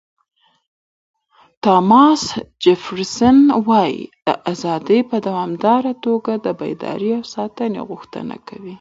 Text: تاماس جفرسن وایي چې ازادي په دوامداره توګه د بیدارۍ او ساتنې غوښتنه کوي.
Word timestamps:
تاماس 1.63 2.23
جفرسن 2.63 3.37
وایي 3.67 4.01
چې 4.25 4.33
ازادي 4.51 4.99
په 5.09 5.17
دوامداره 5.27 5.93
توګه 6.05 6.33
د 6.45 6.47
بیدارۍ 6.59 7.11
او 7.17 7.23
ساتنې 7.35 7.81
غوښتنه 7.89 8.35
کوي. 8.47 8.69